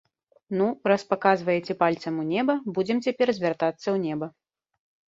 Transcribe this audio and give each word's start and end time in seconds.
Ну, 0.61 0.67
раз 0.91 1.01
паказваеце 1.11 1.77
пальцам 1.83 2.15
у 2.25 2.27
неба, 2.33 2.53
будзем 2.81 2.97
цяпер 3.09 3.27
звяртацца 3.43 3.85
ў 3.95 4.07
неба. 4.11 4.27